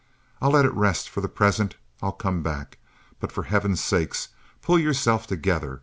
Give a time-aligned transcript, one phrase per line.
[0.41, 2.79] I'll let it rest for the present; I'll come back.
[3.19, 4.15] But for Heaven's sake
[4.59, 5.79] pull yourself together.